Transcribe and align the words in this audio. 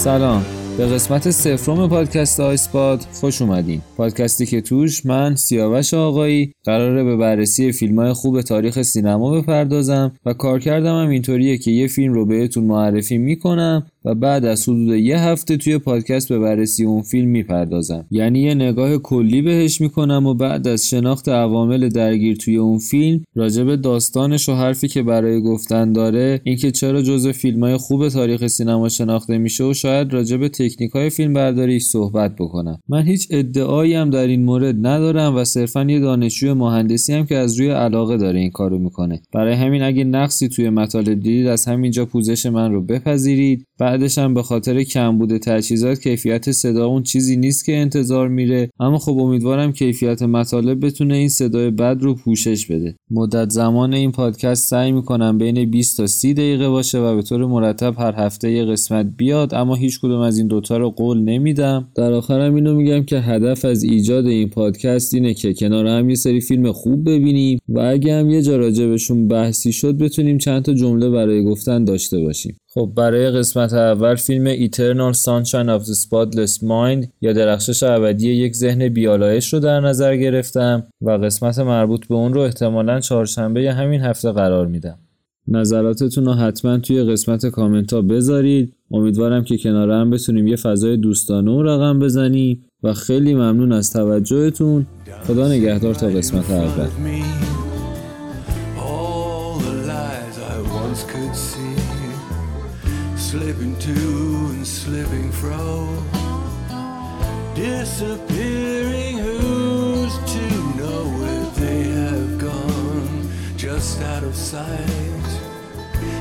سلام. 0.00 0.44
به 0.78 0.86
قسمت 0.86 1.30
سفروم 1.30 1.88
پادکست 1.88 2.40
آیسپاد 2.40 3.00
خوش 3.12 3.42
اومدین. 3.42 3.80
پادکستی 3.96 4.46
که 4.46 4.60
توش 4.60 5.06
من 5.06 5.34
سیاوش 5.34 5.94
آقایی 5.94 6.52
قراره 6.64 7.04
به 7.04 7.16
بررسی 7.16 7.72
فیلم 7.72 7.98
های 7.98 8.12
خوب 8.12 8.40
تاریخ 8.40 8.82
سینما 8.82 9.30
بپردازم 9.30 10.12
و 10.26 10.32
کارکردم 10.32 11.02
هم 11.02 11.08
اینطوریه 11.08 11.58
که 11.58 11.70
یه 11.70 11.86
فیلم 11.86 12.12
رو 12.12 12.26
بهتون 12.26 12.64
معرفی 12.64 13.18
می‌کنم 13.18 13.86
و 14.04 14.14
بعد 14.14 14.44
از 14.44 14.68
حدود 14.68 14.88
یه 14.96 15.18
هفته 15.18 15.56
توی 15.56 15.78
پادکست 15.78 16.28
به 16.28 16.38
بررسی 16.38 16.84
اون 16.84 17.02
فیلم 17.02 17.28
می‌پردازم. 17.28 18.06
یعنی 18.10 18.40
یه 18.40 18.54
نگاه 18.54 18.98
کلی 18.98 19.42
بهش 19.42 19.80
می‌کنم 19.80 20.26
و 20.26 20.34
بعد 20.34 20.68
از 20.68 20.88
شناخت 20.88 21.28
عوامل 21.28 21.88
درگیر 21.88 22.36
توی 22.36 22.56
اون 22.56 22.78
فیلم 22.78 23.22
راجب 23.34 23.76
داستانش 23.76 24.48
و 24.48 24.52
حرفی 24.52 24.88
که 24.88 25.02
برای 25.02 25.40
گفتن 25.40 25.92
داره 25.92 26.40
اینکه 26.44 26.70
چرا 26.70 27.02
جزء 27.02 27.32
فیلم 27.32 27.64
های 27.64 27.76
خوب 27.76 28.08
تاریخ 28.08 28.46
سینما 28.46 28.88
شناخته 28.88 29.38
میشه 29.38 29.64
و 29.64 29.74
شاید 29.74 30.12
راجب 30.12 30.48
تکنیک 30.48 30.90
های 30.90 31.10
فیلم 31.10 31.32
برداری 31.32 31.80
صحبت 31.80 32.36
بکنم. 32.36 32.78
من 32.88 33.02
هیچ 33.02 33.28
ادعایی 33.30 33.94
هم 33.94 34.10
در 34.10 34.26
این 34.26 34.44
مورد 34.44 34.86
ندارم 34.86 35.36
و 35.36 35.44
صرفا 35.44 35.84
یه 35.84 36.00
دانشجوی 36.00 36.52
مهندسی 36.52 37.12
هم 37.12 37.26
که 37.26 37.36
از 37.36 37.60
روی 37.60 37.68
علاقه 37.68 38.16
داره 38.16 38.38
این 38.40 38.50
کارو 38.50 38.78
می‌کنه. 38.78 39.22
برای 39.34 39.54
همین 39.54 39.82
اگه 39.82 40.04
نقصی 40.04 40.48
توی 40.48 40.70
مطالب 40.70 41.14
دیدید 41.14 41.46
از 41.46 41.64
همینجا 41.66 42.06
پوزش 42.06 42.46
من 42.46 42.72
رو 42.72 42.82
بپذیرید. 42.82 43.66
بعدش 43.80 44.18
هم 44.18 44.34
به 44.34 44.42
خاطر 44.42 44.82
کمبود 44.82 45.36
تجهیزات 45.36 46.00
کیفیت 46.00 46.50
صدا 46.52 46.86
اون 46.86 47.02
چیزی 47.02 47.36
نیست 47.36 47.64
که 47.64 47.76
انتظار 47.76 48.28
میره. 48.28 48.70
اما 48.80 48.98
خب 48.98 49.18
امیدوارم 49.18 49.72
کیفیت 49.72 50.22
مطالب 50.22 50.86
بتونه 50.86 51.14
این 51.14 51.28
صدای 51.28 51.70
بد 51.70 51.96
رو 52.00 52.14
پوشش 52.14 52.66
بده. 52.66 52.94
مدت 53.10 53.50
زمان 53.50 53.94
این 53.94 54.12
پادکست 54.12 54.68
سعی 54.68 54.92
می‌کنم 54.92 55.38
بین 55.38 55.70
20 55.70 55.96
تا 55.96 56.06
30 56.06 56.34
دقیقه 56.34 56.68
باشه 56.68 56.98
و 56.98 57.16
به 57.16 57.22
طور 57.22 57.46
مرتب 57.46 57.94
هر 57.98 58.14
هفته 58.16 58.50
یه 58.50 58.64
قسمت 58.64 59.06
بیاد 59.16 59.54
اما 59.54 59.74
هیچ 59.74 60.00
کدوم 60.00 60.20
از 60.20 60.38
این 60.38 60.46
دوتا 60.46 60.76
رو 60.76 60.90
قول 60.90 61.18
نمیدم. 61.18 61.88
در 61.94 62.12
آخرم 62.12 62.54
اینو 62.54 62.74
میگم 62.74 63.02
که 63.02 63.20
هدف 63.20 63.64
از 63.64 63.82
ایجاد 63.82 64.26
این 64.26 64.48
پادکست 64.48 65.14
اینه 65.14 65.34
که 65.34 65.54
کنار 65.54 65.86
هم 65.86 66.10
یه 66.10 66.16
سری 66.16 66.40
فیلم 66.40 66.72
خوب 66.72 67.10
ببینیم 67.10 67.58
و 67.68 67.78
اگه 67.78 68.18
هم 68.18 68.30
یه 68.30 68.42
جا 68.42 68.56
راجبشون 68.56 69.28
بحثی 69.28 69.72
شد 69.72 69.98
بتونیم 69.98 70.38
چند 70.38 70.62
تا 70.62 70.74
جمله 70.74 71.10
برای 71.10 71.44
گفتن 71.44 71.84
داشته 71.84 72.20
باشیم. 72.20 72.56
خب 72.72 72.92
برای 72.96 73.30
قسمت 73.30 73.72
اول 73.72 74.14
فیلم 74.14 74.66
Eternal 74.66 75.16
Sunshine 75.16 75.68
of 75.78 75.86
the 75.86 75.94
Spotless 75.94 76.62
Mind 76.62 77.08
یا 77.20 77.32
درخشش 77.32 77.82
ابدی 77.82 78.30
یک 78.30 78.56
ذهن 78.56 78.88
بیالایش 78.88 79.54
رو 79.54 79.60
در 79.60 79.80
نظر 79.80 80.16
گرفتم 80.16 80.86
و 81.00 81.10
قسمت 81.10 81.58
مربوط 81.58 82.06
به 82.06 82.14
اون 82.14 82.34
رو 82.34 82.40
احتمالا 82.40 83.00
چهارشنبه 83.00 83.72
همین 83.72 84.00
هفته 84.00 84.32
قرار 84.32 84.66
میدم. 84.66 84.98
نظراتتون 85.48 86.24
رو 86.24 86.32
حتما 86.32 86.78
توی 86.78 87.02
قسمت 87.02 87.46
کامنت 87.46 87.92
ها 87.92 88.02
بذارید. 88.02 88.74
امیدوارم 88.90 89.44
که 89.44 89.58
کنار 89.58 89.90
هم 89.90 90.10
بتونیم 90.10 90.46
یه 90.46 90.56
فضای 90.56 90.96
دوستانه 90.96 91.50
و 91.50 91.62
رقم 91.62 91.98
بزنیم 91.98 92.64
و 92.82 92.94
خیلی 92.94 93.34
ممنون 93.34 93.72
از 93.72 93.92
توجهتون. 93.92 94.86
خدا 95.26 95.48
نگهدار 95.48 95.94
تا 95.94 96.06
قسمت 96.06 96.50
اول. 96.50 96.88
Slipping 103.30 103.78
to 103.78 103.92
and 103.92 104.66
slipping 104.66 105.30
fro. 105.30 105.86
Disappearing 107.54 109.18
who's 109.18 110.14
to 110.34 110.44
know 110.76 111.04
where 111.20 111.50
they 111.62 111.84
have 111.90 112.38
gone? 112.40 113.30
Just 113.56 114.02
out 114.02 114.24
of 114.24 114.34
sight. 114.34 115.30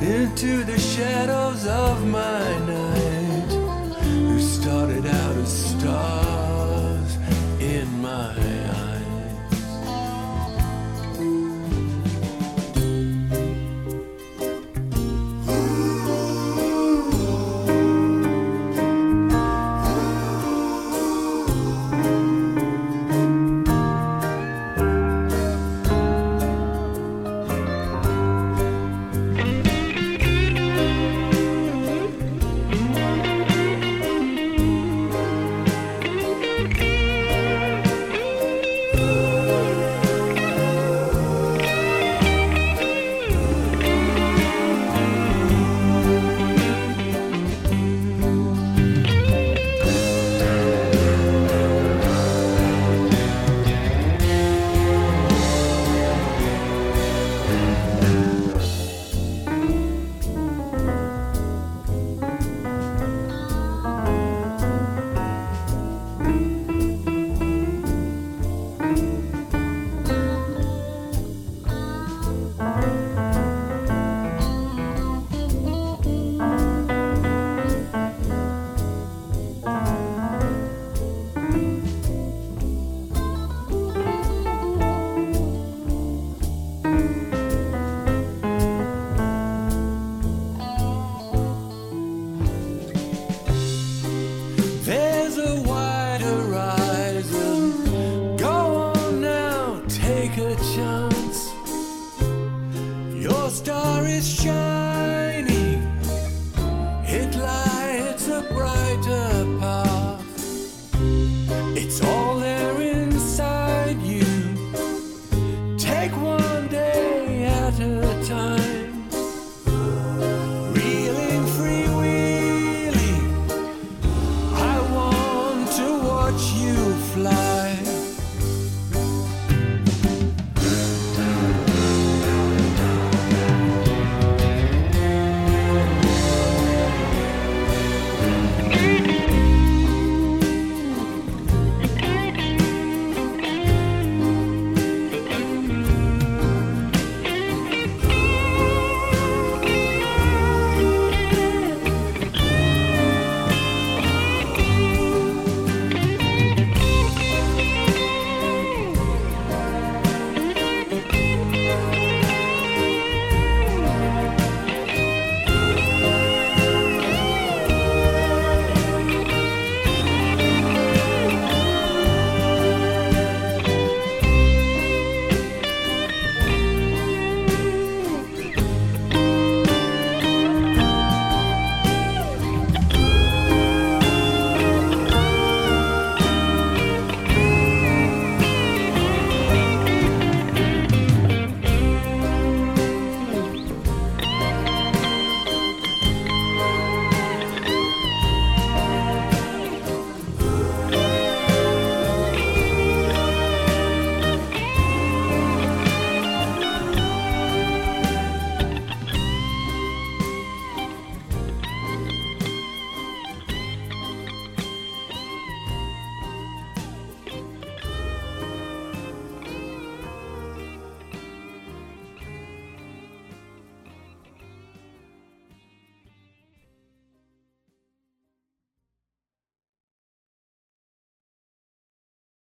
Into 0.00 0.62
the 0.62 0.78
shadows 0.78 1.66
of 1.66 2.06
my 2.06 2.58
night. 2.66 3.52
Who 4.04 4.40
started 4.40 5.04
out 5.04 5.36
as 5.38 5.70
stars 5.70 6.31